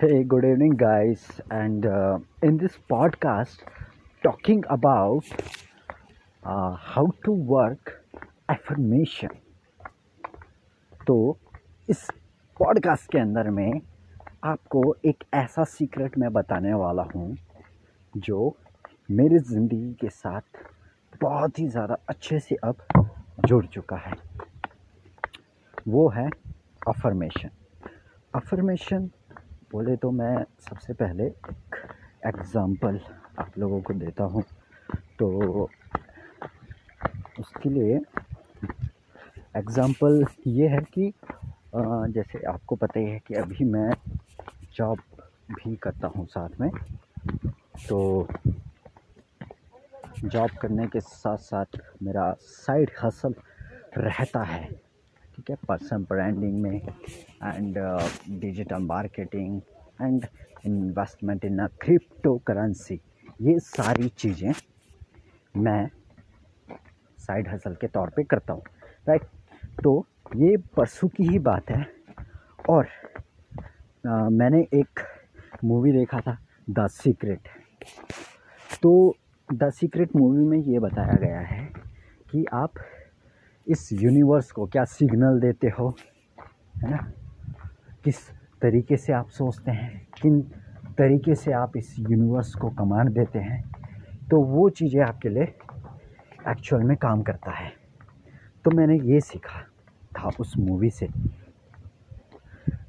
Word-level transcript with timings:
Hey, 0.00 0.24
good 0.24 0.46
evening, 0.46 0.76
guys. 0.76 1.22
And 1.50 1.84
uh, 1.84 2.20
in 2.42 2.56
this 2.56 2.72
podcast, 2.88 3.58
talking 4.24 4.64
about 4.70 5.24
uh, 6.42 6.74
how 6.74 7.12
to 7.24 7.32
work 7.32 7.92
affirmation. 8.48 9.34
तो 11.06 11.18
इस 11.88 12.06
podcast 12.56 13.10
के 13.12 13.18
अंदर 13.18 13.50
में 13.50 13.80
आपको 14.44 14.82
एक 15.04 15.24
ऐसा 15.34 15.64
सीक्रेट 15.74 16.18
मैं 16.18 16.32
बताने 16.32 16.72
वाला 16.84 17.06
हूँ 17.14 17.36
जो 18.14 18.56
मेरी 19.10 19.38
ज़िंदगी 19.52 19.92
के 20.00 20.10
साथ 20.16 20.64
बहुत 21.22 21.58
ही 21.58 21.68
ज़्यादा 21.68 21.98
अच्छे 22.08 22.40
से 22.40 22.56
अब 22.64 22.84
जुड़ 23.46 23.64
चुका 23.66 24.02
है 24.08 24.16
वो 25.88 26.08
है 26.16 26.28
अफर्मेशन 26.88 27.50
अफर्मेशन 28.34 29.10
बोले 29.70 29.94
तो 29.96 30.10
मैं 30.10 30.44
सबसे 30.60 30.92
पहले 30.92 31.24
एक 31.24 31.76
एग्ज़ाम्पल 32.26 32.98
आप 33.38 33.58
लोगों 33.58 33.80
को 33.82 33.94
देता 33.94 34.24
हूँ। 34.24 34.42
तो 35.18 35.68
उसके 37.40 37.68
लिए 37.68 38.00
एग्ज़ाम्पल 39.56 40.24
ये 40.46 40.68
है 40.68 40.80
कि 40.94 41.12
जैसे 41.74 42.42
आपको 42.46 42.76
पता 42.76 43.00
ही 43.00 43.06
है 43.06 43.18
कि 43.26 43.34
अभी 43.34 43.64
मैं 43.66 43.90
जॉब 44.76 44.98
भी 45.52 45.74
करता 45.76 46.08
हूँ 46.16 46.26
साथ 46.26 46.60
में। 46.60 46.70
तो 47.88 48.26
जॉब 50.24 50.50
करने 50.62 50.86
के 50.86 51.00
साथ 51.00 51.38
साथ 51.38 51.80
मेरा 52.02 52.32
साइड 52.40 52.90
हसल 53.02 53.34
रहता 53.98 54.42
है, 54.44 54.64
ठीक 55.36 55.50
है? 55.50 55.56
पर्सनल 55.68 56.04
ब्रांडिंग 56.10 56.60
में 56.62 56.80
and 57.40 57.78
digital 58.40 58.82
marketing 58.82 59.60
and 60.02 60.26
investment 60.66 61.44
in 61.44 61.66
cryptocurrency 62.46 63.00
ये 63.42 63.58
सारी 63.58 64.08
चीज़ें 64.08 64.52
मैं 65.54 65.88
साइड 67.18 67.48
हसल 67.48 67.74
के 67.80 67.86
तौर 67.86 68.10
पे 68.16 68.22
करता 68.24 68.52
हूँ। 68.52 68.62
राइट 69.08 69.22
तो 69.84 69.92
ये 70.36 70.56
परसों 70.76 71.08
की 71.08 71.28
ही 71.28 71.38
बात 71.38 71.70
है 71.70 71.84
और 72.70 72.86
आ, 74.06 74.28
मैंने 74.30 74.60
एक 74.74 75.00
मूवी 75.64 75.92
देखा 75.92 76.20
था 76.20 76.36
द 76.70 76.86
सीक्रेट 76.90 77.48
तो 78.82 78.92
द 79.48 79.70
सीक्रेट 79.74 80.16
मूवी 80.16 80.44
में 80.46 80.58
ये 80.58 80.78
बताया 80.78 81.16
गया 81.22 81.40
है 81.40 81.64
कि 82.30 82.44
आप 82.54 82.74
इस 83.66 83.88
यूनिवर्स 83.92 84.50
को 84.52 84.66
क्या 84.66 84.84
सिग्नल 84.84 85.40
देते 85.40 85.68
हो 85.78 85.88
है 86.76 86.90
ना? 86.90 87.12
किस 88.04 88.16
तरीके 88.62 88.96
से 88.96 89.12
आप 89.12 89.28
सोचते 89.28 89.70
हैं, 89.70 90.06
किन 90.22 90.40
तरीके 90.98 91.34
से 91.34 91.52
आप 91.52 91.76
इस 91.76 91.94
यूनिवर्स 91.98 92.54
को 92.54 92.68
कमांड 92.70 93.10
देते 93.10 93.38
हैं 93.38 93.62
तो 94.30 94.40
वो 94.42 94.68
चीज़ें 94.70 95.00
आपके 95.02 95.28
लिए 95.28 95.42
एक्चुअल 96.48 96.82
में 96.82 96.96
काम 96.96 97.22
करता 97.22 97.50
है। 97.50 97.72
तो 98.64 98.70
मैंने 98.70 98.98
ये 99.04 99.20
सीखा 99.20 99.60
था 100.18 100.30
उस 100.40 100.54
मूवी 100.58 100.90
से। 100.90 101.08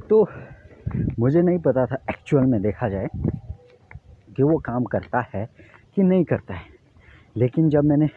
तो 0.10 0.28
मुझे 1.20 1.42
नहीं 1.42 1.60
पता 1.60 1.86
था 1.86 1.98
एक्चुअल 2.10 2.46
में 2.46 2.62
देखा 2.62 2.90
जाए 2.90 3.08
कि 4.36 4.44
वो 4.44 4.58
काम 4.60 4.84
करता 4.84 5.26
है 5.34 5.48
कि 5.96 6.04
नहीं 6.04 6.24
करता 6.24 6.54
है। 6.54 6.70
लेकिन 7.36 7.70
जब 7.70 7.84
मैंने 7.84 8.10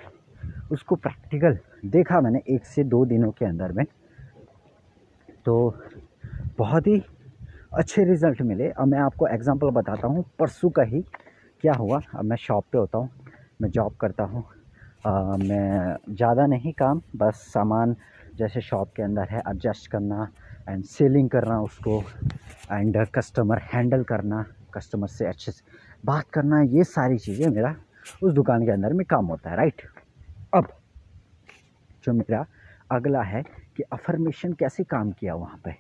उसको 0.73 0.97
प्रैक्टिकल 0.97 1.59
देखा 1.87 2.21
मैंने 2.21 2.43
एक 2.49 2.65
से 2.67 2.85
दो 2.85 3.05
दिनों 3.07 3.31
के 3.31 3.45
अंदर 3.45 3.73
में 3.73 3.85
तो 5.45 5.55
बहुत 6.59 6.87
ही 6.87 7.03
अच्छे 7.75 8.05
रिज़ल्ट 8.05 8.43
मिले। 8.43 8.69
अब 8.71 8.87
मैं 8.89 8.99
आपको 9.01 9.27
एग्ज़ाम्पल 9.29 9.71
बताता 9.77 10.09
हूँ। 10.09 10.25
परसों 10.39 10.71
का 10.71 10.83
ही 10.83 11.01
क्या 11.63 11.73
हुआ? 11.75 12.01
अब 12.15 12.25
मैं 12.25 12.37
शॉप 12.37 12.65
पे 12.73 12.79
होता 12.79 12.99
हूँ। 12.99 13.11
मैं 13.63 13.71
जॉब 13.71 13.95
करता 14.01 14.25
हूँ। 14.25 14.45
मैं 15.39 15.97
ज़्यादा 16.11 16.47
नहीं 16.47 16.73
काम, 16.73 17.01
बस 17.17 17.43
सामान 17.53 17.95
जैसे 18.37 18.61
शॉप 18.61 18.93
के 18.97 19.03
अंदर 19.03 19.29
है 19.31 19.43
एडजस्ट 19.49 19.91
करना 19.91 20.29
एंड 20.69 20.85
सेलिंग 20.85 21.29
करना 21.31 21.61
उसको 21.63 22.01
एंड 22.73 22.97
कस्टमर 23.15 23.59
हैंडल 23.73 24.03
करना 24.05 24.45
कस्टमर 24.75 25.09
से 25.09 25.27
अच्छे 25.27 25.53
से 25.53 25.63
बात 26.05 26.31
करना, 26.33 26.61
ये 26.63 26.85
सारी 26.85 27.19
चीज़ें 27.19 27.49
मेरा 27.49 27.75
उस 28.23 28.33
दुकान 28.35 28.65
के 28.65 28.71
अंदर 28.71 28.93
में 28.93 29.05
काम 29.07 29.27
होता 29.27 29.51
है 29.51 29.57
राइट 29.57 29.83
अब 30.55 30.69
जो 32.05 32.13
मेरा 32.13 32.45
अगला 32.93 33.23
है 33.23 33.43
कि 33.77 33.83
अफर्मेशन 33.93 34.53
कैसे 34.53 34.85
काम 34.85 35.11
किया 35.13 35.35
वहाँ 35.35 35.61
पे? 35.65 35.77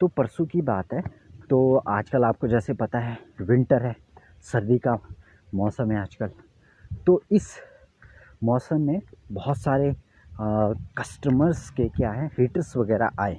तो 0.00 0.06
परसों 0.08 0.44
की 0.46 0.60
बात 0.62 0.92
है। 0.92 1.02
तो 1.50 1.76
आजकल 1.88 2.24
आपको 2.24 2.48
जैसे 2.48 2.74
पता 2.74 2.98
है 2.98 3.16
विंटर 3.40 3.82
है, 3.82 3.94
सर्दी 4.42 4.78
का 4.78 4.98
मौसम 5.52 5.90
है 5.92 6.00
आजकल। 6.00 6.30
तो 7.06 7.22
इस 7.32 7.48
मौसम 8.44 8.80
में 8.80 9.00
बहुत 9.32 9.58
सारे 9.58 9.94
कस्टमर्स 10.98 11.68
के 11.70 11.88
क्या 11.88 12.10
है 12.12 12.26
हीटर्स 12.38 12.76
वगैरह 12.76 13.10
आए 13.20 13.38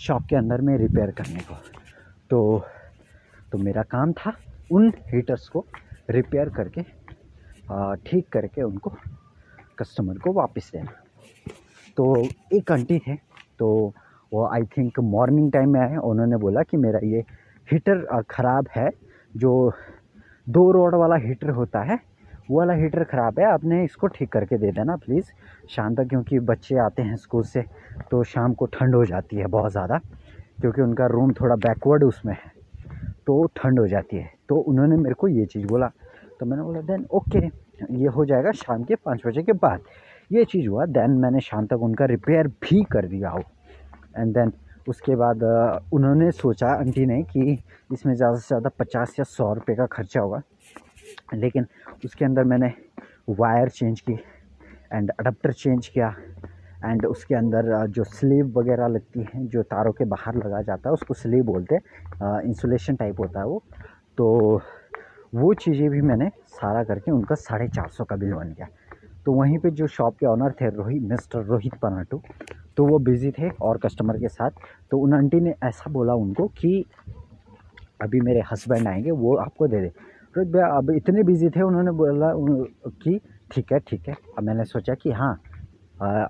शॉप 0.00 0.26
के 0.30 0.36
अंदर 0.36 0.60
में 0.60 0.76
रिपेयर 0.78 1.10
करने 1.12 1.40
को। 1.40 1.54
तो 2.30 2.64
तो 3.52 3.58
मेरा 3.58 3.82
काम 3.84 4.12
था 4.12 4.32
उन 4.72 4.92
हीटर्स 5.08 5.48
को 5.48 5.64
रिपेयर 6.10 6.48
करके 6.50 6.82
ठीक 8.06 8.28
करके 8.32 8.62
उनको 8.62 8.90
कस्टमर 9.78 10.18
को 10.18 10.32
वापस 10.32 10.70
देना। 10.72 10.92
तो 11.96 12.04
एक 12.52 12.72
आंटी 12.72 12.98
थे 12.98 13.14
तो 13.58 13.68
वो 14.34 14.46
आई 14.46 14.62
थिंक 14.76 14.98
मॉर्निंग 15.00 15.50
टाइम 15.52 15.72
में 15.72 15.80
आए 15.80 15.96
उन्होंने 16.04 16.36
बोला 16.38 16.62
कि 16.62 16.76
मेरा 16.78 17.00
ये 17.04 17.24
हीटर 17.68 18.22
ख़राब 18.30 18.68
है। 18.76 18.88
जो 19.34 19.72
दो 20.46 20.70
रोड 20.72 20.94
वाला 20.94 21.16
हीटर 21.18 21.50
होता 21.52 21.82
है, 21.82 21.98
वो 22.50 22.58
वाला 22.58 22.74
हीटर 22.74 23.04
ख़राब 23.04 23.38
है, 23.38 23.44
आपने 23.46 23.82
इसको 23.84 24.06
ठीक 24.08 24.32
करके 24.32 24.56
दे 24.58 24.70
देना 24.72 24.96
प्लीज़ 24.96 25.30
शाम 25.68 25.94
तक, 25.94 26.08
क्योंकि 26.08 26.38
बच्चे 26.40 26.76
आते 26.78 27.02
हैं 27.02 27.16
स्कूल 27.16 27.42
से 27.44 27.62
तो 28.10 28.22
शाम 28.24 28.54
को 28.54 28.66
ठंड 28.68 28.94
हो 28.94 29.04
जाती 29.06 29.36
है 29.36 29.46
बहुत 29.48 29.72
ज़्यादा, 29.72 29.98
क्योंकि 30.60 30.82
उनका 30.82 31.06
रूम 31.06 31.32
थोड़ा 31.32 31.56
बैकवर्ड 31.58 32.04
उसमें 32.04 32.32
है 32.34 32.52
तो 33.26 33.44
ठंड 33.56 33.78
हो 33.80 33.86
जाती 33.88 34.16
है। 34.16 34.30
तो 34.48 34.56
उन्होंने 34.58 34.96
मेरे 34.96 35.14
को 35.14 35.28
ये 35.30 35.44
चीज़ 35.46 35.66
बोला 35.66 35.90
तो 36.40 36.46
मैंने 36.46 36.62
बोला, 36.62 36.80
देन 36.82 37.06
ओके 37.12 37.46
ये 37.94 38.08
हो 38.08 38.24
जाएगा 38.26 38.52
शाम 38.54 38.84
के 38.84 38.94
पाँच 38.96 39.26
बजे 39.26 39.42
के 39.42 39.52
बाद। 39.54 39.80
ये 40.30 40.44
चीज़ 40.44 40.68
हुआ, 40.68 40.84
देन 40.86 41.10
मैंने 41.20 41.40
शाम 41.42 41.66
तक 41.66 41.82
उनका 41.82 42.04
रिपेयर 42.06 42.48
भी 42.62 42.82
कर 42.92 43.06
दिया 43.08 43.30
हो। 43.30 43.42
एंड 44.14 44.34
देन 44.34 44.52
उसके 44.88 45.16
बाद 45.16 45.42
उन्होंने 45.92 46.30
सोचा 46.32 46.68
आंटी 46.70 47.06
ने 47.06 47.22
कि 47.24 47.58
इसमें 47.92 48.14
ज़्यादा 48.14 48.36
से 48.36 48.46
ज़्यादा 48.46 48.70
पचास 48.78 49.18
या 49.18 49.24
सौ 49.26 49.52
रुपये 49.54 49.76
का 49.76 49.86
खर्चा 49.86 50.20
होगा। 50.20 50.42
लेकिन 51.34 51.66
उसके 52.04 52.24
अंदर 52.24 52.44
मैंने 52.44 52.72
वायर 53.30 53.68
चेंज 53.70 54.00
की 54.00 54.12
एंड 54.92 55.10
अडप्टर 55.10 55.52
चेंज 55.52 55.88
किया 55.88 56.14
एंड 56.84 57.06
उसके 57.06 57.34
अंदर 57.34 57.86
जो 57.88 58.04
स्लीव 58.04 58.52
वगैरह 58.58 58.86
लगती 58.88 59.20
हैं, 59.22 59.46
जो 59.48 59.62
तारों 59.62 59.92
के 59.92 60.04
बाहर 60.04 60.34
लगा 60.36 60.60
जाता 60.62 60.88
है, 60.88 60.92
उसको 60.92 61.14
स्लीव 61.14 61.44
बोलते 61.44 61.74
हैं 61.74 62.40
इंसुलेशन 62.42 62.96
टाइप 62.96 63.20
होता 63.20 63.40
है 63.40 63.46
वो। 63.46 63.62
तो 64.18 64.60
वो 65.34 65.52
चीज़ें 65.56 65.88
भी 65.90 66.00
मैंने 66.02 66.28
सारा 66.54 66.82
करके 66.84 67.10
उनका 67.10 67.34
साढ़े 67.36 67.68
चार 67.68 67.88
सौ 67.88 68.04
का 68.04 68.16
बिल 68.16 68.32
बन 68.34 68.52
गया। 68.58 68.66
तो 69.26 69.32
वहीं 69.32 69.58
पे 69.58 69.70
जो 69.70 69.86
शॉप 69.86 70.16
के 70.20 70.26
ऑनर 70.26 70.52
थे 70.60 70.68
रोहित 70.70 71.02
मिस्टर 71.02 71.42
रोहित 71.44 71.74
पनाटू 71.82 72.20
तो 72.76 72.84
वो 72.86 72.98
बिज़ी 72.98 73.30
थे 73.30 73.48
और 73.62 73.78
कस्टमर 73.78 74.16
के 74.18 74.28
साथ। 74.28 74.50
तो 74.90 74.98
उन 74.98 75.14
आंटी 75.14 75.40
ने 75.40 75.54
ऐसा 75.64 75.90
बोला 75.90 76.14
उनको 76.14 76.46
कि 76.58 76.84
अभी 78.02 78.20
मेरे 78.20 78.42
हस्बैंड 78.52 78.88
आएँगे 78.88 79.10
वो 79.10 79.36
आपको 79.36 79.66
दे 79.68 79.80
दे। 79.80 79.86
रोहित 80.34 80.52
भैया 80.52 80.66
अब 80.76 80.90
इतने 80.90 81.22
बिज़ी 81.22 81.48
थे 81.50 81.62
उन्होंने 81.62 81.90
बोला 81.92 82.32
कि 83.02 83.20
ठीक 83.50 83.72
है 83.72 83.78
ठीक 83.88 84.08
है। 84.08 84.14
अब 84.38 84.44
मैंने 84.44 84.64
सोचा 84.64 84.94
कि 84.94 85.10
हाँ 85.12 85.32
आ, 86.02 86.26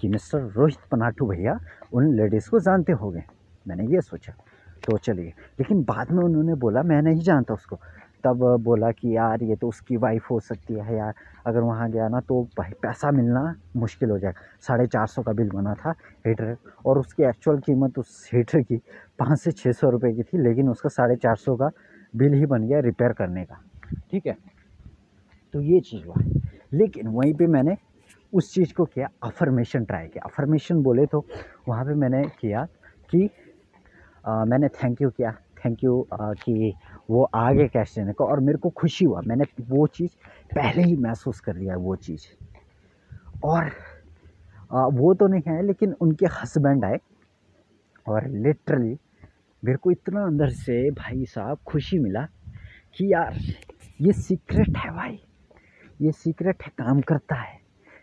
कि 0.00 0.08
मिस्टर 0.08 0.40
रोहित 0.56 0.78
पनाटू 0.92 1.26
भैया 1.26 1.58
उन 1.92 2.14
लेडीज़ 2.16 2.48
को 2.50 2.60
जानते 2.60 2.92
होंगे। 2.92 3.22
मैंने 3.66 3.84
ये 3.94 4.00
सोचा। 4.00 4.32
तो 4.86 4.96
चलिए 4.98 5.32
लेकिन 5.58 5.82
बाद 5.84 6.10
में 6.12 6.22
उन्होंने 6.24 6.54
बोला 6.54 6.82
मैं 6.82 7.00
नहीं 7.02 7.20
जानता 7.22 7.54
उसको। 7.54 7.76
तब 8.24 8.44
बोला 8.60 8.90
कि 8.90 9.16
यार 9.16 9.42
ये 9.42 9.56
तो 9.56 9.68
उसकी 9.68 9.96
वाइफ 9.96 10.30
हो 10.30 10.38
सकती 10.40 10.74
है 10.74 10.96
यार। 10.96 11.14
अगर 11.46 11.60
वहाँ 11.60 11.90
गया 11.90 12.08
ना 12.08 12.20
तो 12.20 12.42
भाई 12.58 12.72
पैसा 12.82 13.10
मिलना 13.10 13.54
मुश्किल 13.76 14.10
हो 14.10 14.18
जाएगा। 14.18 14.40
साढ़े 14.60 14.86
चार 14.86 15.06
सौ 15.06 15.22
का 15.22 15.32
बिल 15.32 15.50
बना 15.50 15.74
था 15.74 15.94
हीटर 16.26 16.56
और 16.86 16.98
उसकी 16.98 17.22
एक्चुअल 17.22 17.58
कीमत 17.58 17.98
उस 17.98 18.30
हीटर 18.34 18.62
की 18.62 18.76
पाँच 19.18 19.38
से 19.40 19.52
छः 19.52 19.72
सौ 19.72 19.90
रुपये 19.90 20.12
की 20.12 20.22
थी 20.22 20.38
लेकिन 20.38 20.68
उसका 20.68 20.88
साढ़े 20.88 21.16
चार 21.16 21.36
सौ 21.36 21.56
का 21.56 21.70
बिल 22.14 22.34
ही 22.34 22.46
बन 22.46 22.66
गया 22.68 22.80
रिपेयर 22.80 23.12
करने 23.12 23.44
का। 23.44 23.60
ठीक 24.10 24.26
है? 24.26 24.36
तो 25.54 25.60
ये 25.60 25.80
चीज़ 25.80 26.06
हुआ। 26.06 26.22
लेकिन 26.72 27.06
वहीं 27.08 27.34
पर 27.34 27.46
मैंने 27.46 27.76
उस 28.32 28.52
चीज़ 28.54 28.72
को 28.74 28.84
किया 28.84 29.08
अफर्मेशन 29.22 29.84
ट्राई 29.84 30.06
किया। 30.06 30.26
अफर्मेशन 30.26 30.82
बोले 30.82 31.06
तो 31.06 31.24
वहाँ 31.68 31.84
पर 31.84 31.94
मैंने 31.94 32.22
किया 32.40 32.64
कि 33.10 33.28
आ, 34.26 34.44
मैंने 34.44 34.68
थैंक 34.68 35.00
यू 35.02 35.10
किया। 35.10 35.30
थैंक 35.58 35.82
यू 35.84 36.06
कि 36.12 36.72
वो 37.10 37.24
आगे 37.24 37.68
कैश 37.68 37.94
देने 37.94 38.12
को 38.12 38.24
और 38.24 38.40
मेरे 38.40 38.58
को 38.58 38.70
खुशी 38.70 39.04
हुआ। 39.04 39.20
मैंने 39.26 39.44
वो 39.60 39.86
चीज़ 39.86 40.10
पहले 40.54 40.82
ही 40.82 40.96
महसूस 40.96 41.40
कर 41.40 41.56
लिया 41.56 41.76
वो 41.76 41.96
चीज़। 41.96 42.44
और 43.44 43.70
आ, 44.72 44.86
वो 44.86 45.14
तो 45.14 45.26
नहीं 45.26 45.42
है 45.48 45.62
लेकिन 45.62 45.92
उनके 45.92 46.26
हस्बैंड 46.26 46.84
आए 46.84 46.98
और 48.08 48.28
लिटरली 48.28 48.98
मेरे 49.64 49.76
को 49.76 49.90
इतना 49.90 50.22
अंदर 50.22 50.48
से 50.48 50.90
भाई 50.90 51.24
साहब 51.24 51.58
खुशी 51.66 51.98
मिला 51.98 52.22
कि 52.94 53.12
यार 53.12 53.36
ये 54.00 54.12
सीक्रेट 54.12 54.76
है 54.76 54.90
भाई। 54.90 55.24
ये 56.00 56.12
सीक्रेट 56.12 56.62
है 56.62 56.68
काम 56.68 57.00
करता 57.00 57.34
है। 57.34 57.60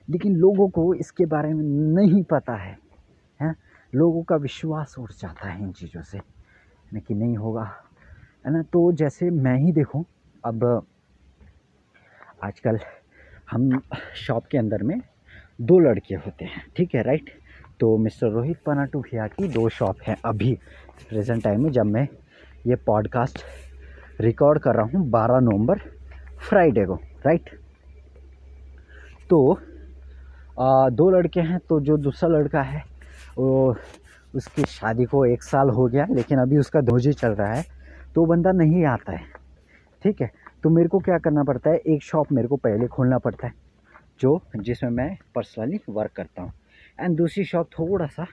लेकिन 0.09 0.35
लोगों 0.35 0.69
को 0.69 0.93
इसके 0.93 1.25
बारे 1.25 1.53
में 1.53 1.63
नहीं 1.95 2.23
पता 2.23 2.55
है 2.55 2.79
हैं? 3.41 3.55
लोगों 3.95 4.23
का 4.23 4.35
विश्वास 4.35 4.95
उठ 4.99 5.11
जाता 5.11 5.49
है 5.49 5.61
इन 5.61 5.71
चीज़ों 5.71 6.01
से। 6.01 6.19
कि 6.99 7.13
नहीं 7.13 7.37
होगा। 7.37 7.83
है 8.47 8.53
ना? 8.53 8.61
तो 8.61 8.91
जैसे 8.91 9.29
मैं 9.29 9.57
ही 9.57 9.71
देखूँ 9.71 10.05
अब 10.45 10.85
आजकल 12.43 12.79
हम 13.51 13.81
शॉप 14.15 14.45
के 14.45 14.57
अंदर 14.57 14.83
में 14.83 15.01
दो 15.61 15.79
लड़के 15.79 16.15
होते 16.15 16.45
हैं 16.45 16.67
ठीक 16.77 16.95
है 16.95 17.03
राइट 17.03 17.29
तो 17.79 17.97
मिस्टर 17.97 18.27
रोहित 18.27 18.57
पनाटू 18.65 18.99
भैया 18.99 19.27
की 19.27 19.47
दो 19.47 19.69
शॉप 19.69 19.95
हैं 20.07 20.17
अभी 20.25 20.59
प्रेजेंट 21.09 21.43
टाइम 21.43 21.63
में 21.63 21.71
जब 21.71 21.85
मैं 21.85 22.07
ये 22.67 22.75
पॉडकास्ट 22.75 23.39
रिकॉर्ड 24.21 24.59
कर 24.59 24.75
रहा 24.75 24.85
हूँ 24.85 25.09
बारह 25.09 25.39
नवंबर 25.39 25.77
फ्राइडे 26.49 26.85
को 26.85 26.95
राइट 26.95 27.49
तो 29.29 29.59
आ, 30.59 30.89
दो 30.89 31.09
लड़के 31.09 31.39
हैं 31.39 31.59
तो 31.59 31.79
जो 31.79 31.97
दूसरा 31.97 32.29
लड़का 32.29 32.61
है 32.61 32.83
वो 33.37 33.77
उसकी 34.35 34.63
शादी 34.63 35.05
को 35.05 35.25
एक 35.25 35.43
साल 35.43 35.69
हो 35.69 35.87
गया 35.87 36.07
लेकिन 36.11 36.39
अभी 36.39 36.57
उसका 36.57 36.81
धोजी 36.81 37.13
चल 37.13 37.29
रहा 37.29 37.53
है। 37.53 37.76
तो 38.17 38.25
बंदा 38.25 38.51
नहीं 38.51 38.83
आता 38.87 39.11
है। 39.11 39.25
ठीक 40.01 40.21
है? 40.21 40.29
तो 40.63 40.69
मेरे 40.69 40.89
को 40.89 40.99
क्या 40.99 41.17
करना 41.17 41.43
पड़ता 41.43 41.69
है? 41.69 41.77
एक 41.77 42.03
शॉप 42.03 42.31
मेरे 42.31 42.47
को 42.47 42.55
पहले 42.57 42.87
खोलना 42.87 43.17
पड़ता 43.17 43.47
है, 43.47 43.53
जो 44.19 44.39
जिसमें 44.57 44.89
मैं 44.91 45.17
पर्सनली 45.35 45.79
वर्क 45.89 46.11
करता 46.11 46.41
हूँ। 46.41 46.51
एंड 46.99 47.17
दूसरी 47.17 47.43
शॉप 47.43 47.67
थोड़ा 47.69 48.05
सा 48.07 48.25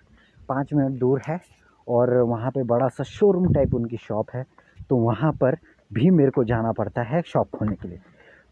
पाँच 0.48 0.72
मिनट 0.74 0.98
दूर 0.98 1.20
है 1.28 1.38
और 1.86 2.16
वहाँ 2.22 2.50
पे 2.50 2.62
बड़ा 2.64 2.88
सा 2.88 3.04
शोरूम 3.04 3.52
टाइप 3.54 3.74
उनकी 3.74 3.96
शॉप 3.96 4.30
है 4.34 4.44
तो 4.90 4.96
वहाँ 4.98 5.32
पर 5.32 5.56
भी 5.90 6.10
मेरे 6.10 6.30
को 6.30 6.44
जाना 6.44 6.72
पड़ता 6.72 7.02
है 7.02 7.20
शॉप 7.26 7.50
खोलने 7.50 7.74
के 7.74 7.88
लिए। 7.88 7.98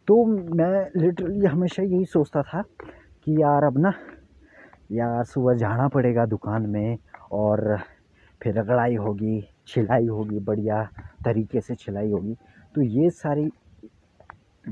तो 0.08 0.25
मैं 0.26 0.84
लिटरली 0.96 1.46
हमेशा 1.46 1.82
यही 1.82 2.05
सोचता 2.05 2.43
था 2.43 2.62
कि 2.62 3.40
यार 3.43 3.64
अब 3.64 3.79
ना, 3.79 3.93
यार 4.93 5.25
सुबह 5.25 5.55
जाना 5.55 5.88
पड़ेगा 5.88 6.26
दुकान 6.26 6.67
में 6.70 6.96
और 7.32 7.79
फिर 8.40 8.58
रगड़ाई 8.58 8.94
होगी 8.96 9.40
छिलाई 9.68 10.06
होगी 10.06 10.38
बढ़िया 10.40 10.82
तरीके 11.24 11.60
से 11.60 11.74
छिलाई 11.74 12.10
होगी। 12.10 12.34
तो 12.74 12.82
ये 12.82 13.10
सारी 13.12 13.48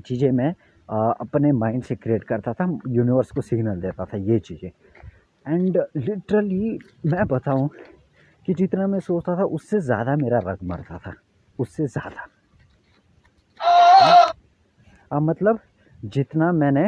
चीज़ें 0.07 0.31
मैं 0.33 0.51
अपने 0.89 1.53
माइंड 1.53 1.83
से 1.85 1.95
क्रिएट 1.97 2.25
करता 2.25 2.53
था 2.53 2.65
यूनिवर्स 2.89 3.31
को 3.31 3.41
सिग्नल 3.43 3.81
देता 3.81 4.05
था 4.05 4.17
ये 4.19 4.39
चीज़ें। 4.41 4.71
एंड 5.47 5.77
लिटरली 5.97 6.79
मैं 7.07 7.27
बताऊँ 7.27 7.69
कि 8.49 8.55
जितना 8.55 8.87
मैं 8.87 9.01
सोचता 9.01 9.37
था 9.37 9.45
उससे 9.57 9.81
ज़्यादा 9.81 10.17
मेरा 10.17 10.39
रग 10.45 10.59
मरता 10.71 10.99
था 10.99 11.13
उससे 11.59 11.87
ज़्यादा। 11.89 12.27
अब 15.11 15.23
मतलब 15.23 15.59
जितना 16.05 16.51
मैंने 16.53 16.87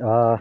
आ, 0.00 0.36